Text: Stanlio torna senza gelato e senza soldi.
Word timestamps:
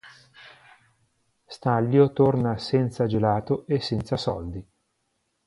Stanlio 1.45 2.11
torna 2.11 2.57
senza 2.57 3.05
gelato 3.05 3.67
e 3.67 3.79
senza 3.79 4.17
soldi. 4.17 4.67